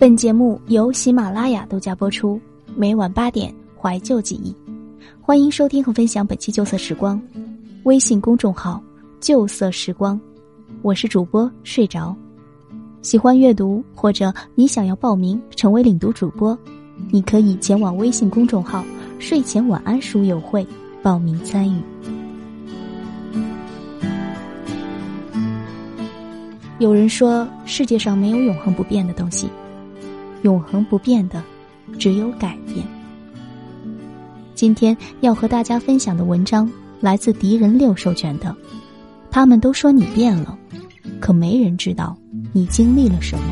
[0.00, 2.40] 本节目由喜马拉雅独家播出，
[2.74, 4.56] 每晚八点怀旧记忆，
[5.20, 7.20] 欢迎收听和分享本期旧色时光。
[7.82, 8.82] 微信公众号
[9.20, 10.18] “旧色时光”，
[10.80, 12.16] 我是主播睡着。
[13.02, 16.58] 喜欢阅读或者你想要报名成为领读主播，
[17.10, 18.82] 你可以前往微信公众号
[19.20, 20.66] “睡前晚安书友会”
[21.04, 21.78] 报名参与。
[26.78, 29.46] 有人说，世界上没有永恒不变的东西，
[30.42, 31.42] 永恒不变的
[31.98, 32.86] 只有改变。
[34.54, 38.54] 今天要和大家分享的文章来自敌人六授权的，
[39.30, 40.58] 他们都说你变了，
[41.20, 42.16] 可没人知道。
[42.52, 43.44] 你经历了什么？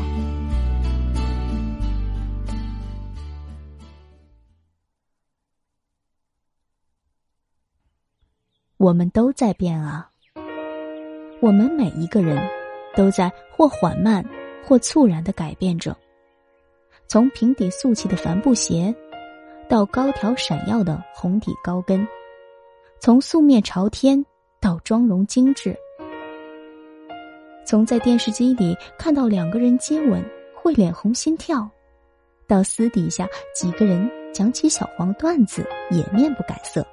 [8.77, 10.09] 我们都在变啊！
[11.41, 12.41] 我们每一个人
[12.95, 14.23] 都在或缓慢
[14.65, 15.95] 或猝然的改变着，
[17.09, 18.93] 从平底素气的帆布鞋，
[19.67, 22.05] 到高挑闪耀的红底高跟；
[22.99, 24.23] 从素面朝天
[24.61, 25.75] 到妆容精致。
[27.65, 31.67] 从在电视机里看到两个人接吻会脸红心跳，
[32.45, 36.85] 到私底下几个人讲起小黄段子也面不改色，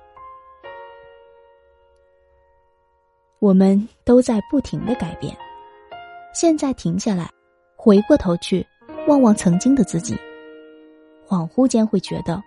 [3.39, 5.37] 我们都在不停的改变。
[6.33, 7.29] 现在停下来，
[7.77, 8.67] 回过头去
[9.07, 10.17] 望望曾经的自己，
[11.29, 12.43] 恍惚间会觉得，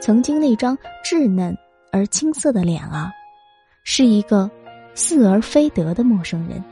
[0.00, 1.56] 曾经那张稚嫩
[1.92, 3.12] 而青涩的脸啊，
[3.84, 4.50] 是一个
[4.94, 6.62] 似而非得的陌生人。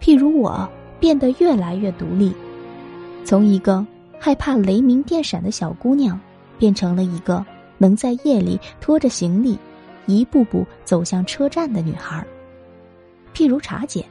[0.00, 0.68] 譬如我
[1.00, 2.32] 变得越来越独立，
[3.24, 3.84] 从一个
[4.20, 6.18] 害怕雷鸣电闪的小姑娘，
[6.58, 7.44] 变成了一个
[7.76, 9.58] 能在夜里拖着行李，
[10.06, 12.24] 一步步走向车站的女孩。
[13.34, 14.04] 譬如茶姐，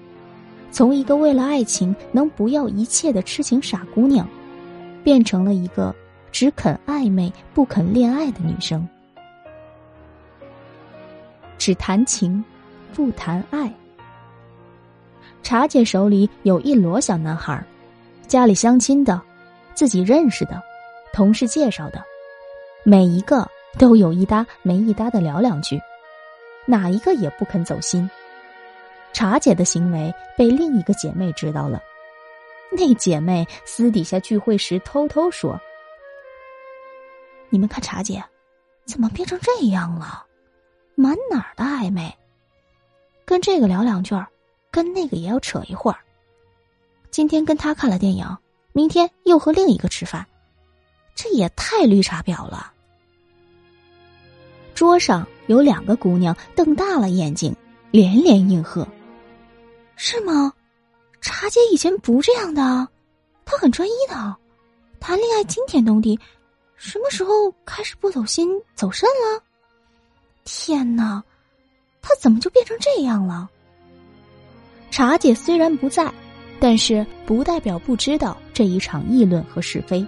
[0.74, 4.28] 从一个为了爱情能不要一切的痴情傻姑娘，
[5.04, 5.94] 变成了一个
[6.32, 8.86] 只肯暧昧不肯恋爱的女生，
[11.60, 12.44] 只谈情，
[12.92, 13.72] 不谈爱。
[15.44, 17.64] 茶姐手里有一摞小男孩
[18.28, 19.22] 家里相亲的，
[19.76, 20.60] 自己认识的，
[21.14, 22.02] 同事介绍的，
[22.84, 23.48] 每一个
[23.78, 25.80] 都有一搭没一搭的聊两句，
[26.66, 28.10] 哪一个也不肯走心。
[29.14, 31.82] 茶姐的行为被另一个姐妹知道了，
[32.72, 35.60] 那姐妹私底下聚会时偷偷说
[37.50, 38.24] ：“你们看茶姐，
[38.86, 40.26] 怎么变成这样了？
[40.96, 42.14] 满哪儿的暧昧？
[43.26, 44.28] 跟这个聊两句儿。”
[44.74, 46.00] 跟那个也要扯一会儿。
[47.12, 48.26] 今天跟他看了电影，
[48.72, 50.26] 明天又和另一个吃饭，
[51.14, 52.74] 这也太绿茶婊了。
[54.74, 57.56] 桌上有两个姑娘瞪大了眼睛，
[57.92, 58.88] 连连应和
[60.06, 60.52] ：“是吗？
[61.22, 62.86] 茶姐以前不这样的，
[63.46, 64.36] 她很专一的，
[65.00, 66.20] 谈恋爱惊天动地，
[66.76, 69.42] 什么时候开始不走心走肾了？
[70.44, 71.24] 天哪，
[72.02, 73.50] 她怎么就变成这样了？”
[74.92, 76.14] 茶姐虽然不在，
[76.60, 80.06] 但是不代表不知道这一场议论和是非。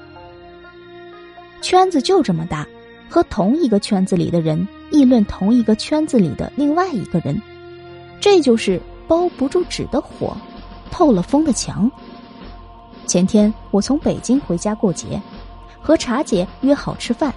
[1.62, 2.68] 圈子就这么大，
[3.10, 7.42] 和同一个圈子里的人议论同一个圈子里的另外一个人，
[8.20, 10.36] 这就是包不住纸的火，
[10.92, 11.90] 透了风的墙。
[13.08, 15.22] 前天我从北京回家过节，
[15.82, 17.34] 和茶姐约好吃饭，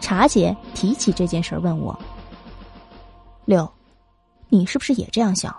[0.00, 1.98] 茶姐提起这件事问我
[3.44, 3.70] ：“六，
[4.48, 5.54] 你是不是也这样想？”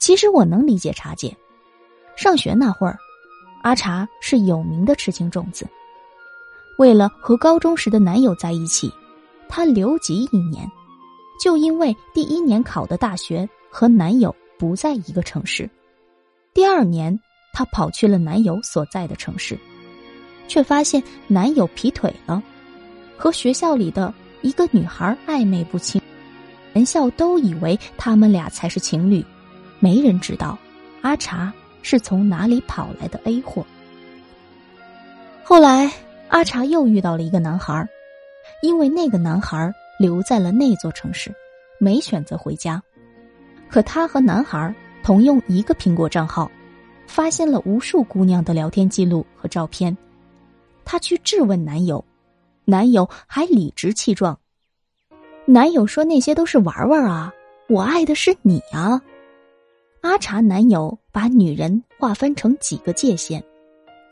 [0.00, 1.36] 其实我能理解茶姐，
[2.16, 2.98] 上学那会儿，
[3.62, 5.66] 阿茶是有名的痴情种子。
[6.78, 8.92] 为了和高中时的男友在一起，
[9.48, 10.68] 她留级一年，
[11.40, 15.68] 就因为第一年考的大学和男友不在一个城市。
[16.52, 17.18] 第二年，
[17.54, 19.58] 她跑去了男友所在的城市，
[20.46, 22.42] 却发现男友劈腿了，
[23.16, 25.98] 和学校里的一个女孩暧昧不清，
[26.74, 29.24] 全校都以为他们俩才是情侣。
[29.80, 30.58] 没人知道，
[31.00, 33.64] 阿茶是从哪里跑来的 A 货。
[35.42, 35.90] 后来，
[36.28, 37.88] 阿茶又遇到了一个男孩
[38.60, 41.34] 因为那个男孩留在了那座城市，
[41.78, 42.82] 没选择回家。
[43.72, 46.50] 可他和男孩同用一个苹果账号，
[47.06, 49.96] 发现了无数姑娘的聊天记录和照片。
[50.84, 52.04] 他去质问男友，
[52.66, 54.38] 男友还理直气壮。
[55.46, 57.32] 男友说：“那些都是玩玩啊，
[57.70, 59.00] 我爱的是你啊。”
[60.02, 63.42] 阿茶男友把女人划分成几个界限：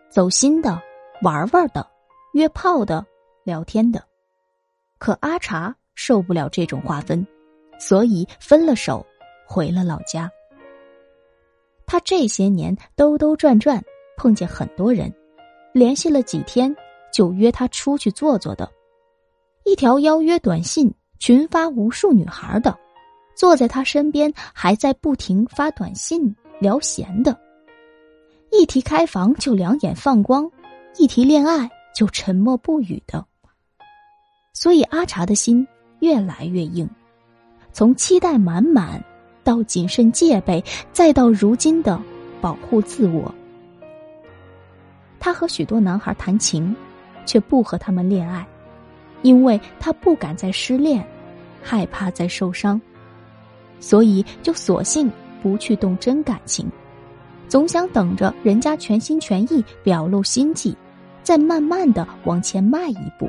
[0.08, 0.80] 走心的、
[1.20, 1.86] 玩玩的、
[2.32, 3.04] 约炮的、
[3.44, 4.02] 聊天的。
[4.96, 7.26] 可阿茶受不了这种划分，
[7.78, 9.04] 所以分了手，
[9.50, 10.30] 回了老家。
[11.84, 13.82] 他这些年兜兜转转，
[14.16, 15.12] 碰见很多人，
[15.72, 16.72] 联系了几天
[17.12, 18.70] 就约他出去坐坐的，
[19.64, 22.78] 一条邀约短信群发无数女孩的，
[23.34, 27.36] 坐在他身边还在不停发短信聊闲的，
[28.52, 30.48] 一提开房就两眼放光，
[30.96, 33.26] 一提恋爱就沉默不语的。
[34.52, 35.66] 所以阿茶的心
[35.98, 36.88] 越来越硬，
[37.72, 39.04] 从期待满满
[39.50, 40.62] 到谨慎戒备，
[40.92, 42.00] 再到如今的
[42.40, 43.34] 保护自我。
[45.18, 46.72] 他和许多男孩谈情，
[47.26, 48.46] 却不和他们恋爱，
[49.22, 51.04] 因为他不敢再失恋，
[51.60, 52.80] 害怕再受伤，
[53.80, 55.10] 所以就索性
[55.42, 56.70] 不去动真感情，
[57.48, 60.76] 总想等着人家全心全意表露心迹，
[61.24, 63.28] 再慢慢的往前迈一步。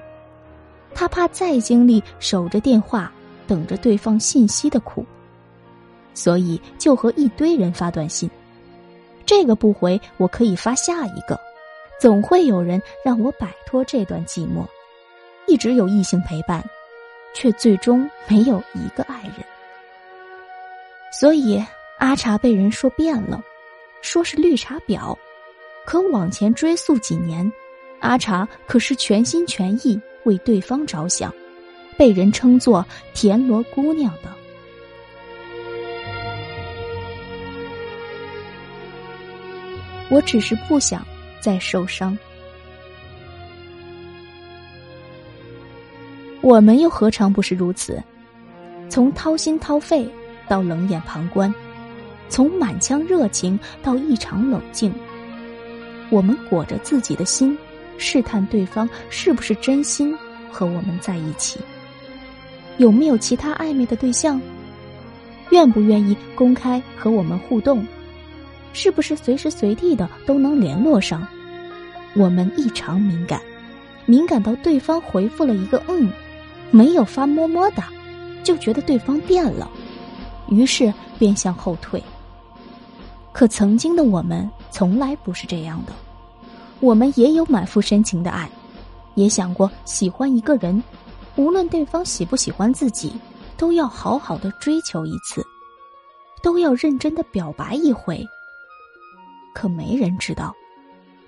[0.94, 3.12] 他怕再经历守着电话
[3.48, 5.04] 等着对方信息的苦，
[6.14, 8.30] 所以就和一堆人发短信，
[9.26, 11.40] 这个不回，我可以发下一个。
[12.00, 14.66] 总会有人让我摆脱这段寂寞，
[15.48, 16.64] 一直有异性陪伴，
[17.34, 19.34] 却最终没有一个爱人。
[21.20, 21.64] 所以
[22.00, 23.40] 阿茶被人说变了，
[24.02, 25.16] 说是绿茶婊，
[25.86, 27.52] 可往前追溯几年，
[28.00, 31.32] 阿茶可是全心全意为对方着想，
[32.00, 32.84] 被人称作
[33.14, 34.41] 田螺姑娘的。
[40.12, 41.04] 我只是不想。
[41.42, 42.16] 再受伤，
[46.40, 48.00] 我们又何尝不是如此？
[48.88, 50.08] 从掏心掏肺
[50.48, 51.52] 到冷眼旁观，
[52.30, 54.94] 从满腔热情到异常冷静，
[56.12, 57.58] 我们裹着自己的心，
[57.98, 60.16] 试探对方是不是真心
[60.52, 61.60] 和我们在一起，
[62.78, 64.40] 有没有其他暧昧的对象，
[65.50, 67.84] 愿不愿意公开和我们互动。
[68.74, 71.26] 是不是随时随地的都能联络上？
[72.16, 73.42] 我们异常敏感，
[74.06, 76.12] 敏感到对方回复了一个“嗯”，
[76.72, 77.90] 没有发么么哒，
[78.44, 79.70] 就觉得对方变了，
[80.50, 82.02] 于是便向后退。
[83.32, 85.94] 可曾经的我们从来不是这样的，
[86.82, 88.50] 我们也有满腹深情的爱，
[89.16, 90.84] 也想过喜欢一个人，
[91.38, 93.14] 无论对方喜不喜欢自己，
[93.56, 95.42] 都要好好的追求一次，
[96.44, 98.28] 都要认真的表白一回。
[99.54, 100.56] 可没人知道，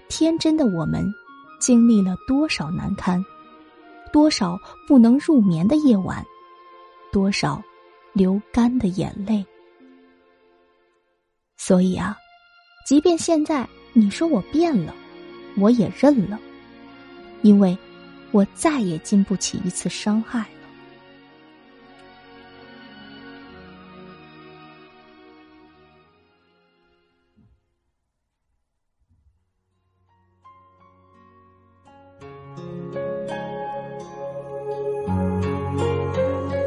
[0.08, 1.06] 天真的我们
[1.60, 3.24] 经历了多少难堪，
[4.12, 6.26] 多少不能入眠的夜晚，
[7.12, 7.62] 多少
[8.14, 9.46] 流干的眼泪。
[11.58, 12.18] 所以啊，
[12.86, 14.94] 即便现在你说我变了，
[15.58, 16.40] 我也认了，
[17.42, 17.78] 因为
[18.32, 20.46] 我再也经不起一次伤害。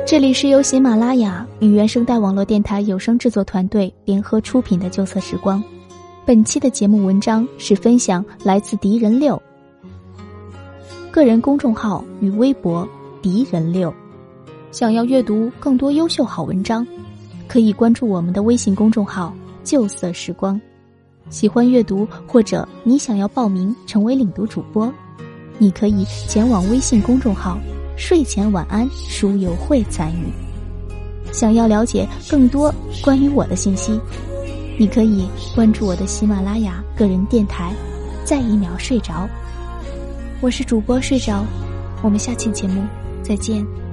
[0.06, 5.60] 这里是由喜马拉雅与原声带网络电台有声制作团队联合出品的《旧色时光》，
[6.24, 9.42] 本期的节目文章是分享来自敌人六
[11.10, 12.88] 个人公众号与微博
[13.20, 13.92] 敌人六。
[14.70, 16.86] 想要阅读更多优秀好文章，
[17.48, 19.34] 可以关注我们的微信公众号
[19.64, 20.60] “旧色时光”。
[21.30, 24.92] 喜欢阅读或者你想要报名成为领读主播，
[25.58, 27.58] 你可以前往微信公众号。
[27.96, 30.30] 睡前晚安书友会参与，
[31.32, 32.72] 想要了解更多
[33.02, 33.98] 关于我的信息，
[34.78, 37.72] 你可以关注我的喜马拉雅个人电台，
[38.24, 39.26] 在一秒睡着。
[40.42, 41.42] 我是主播睡着，
[42.02, 42.82] 我们下期节目
[43.22, 43.85] 再见。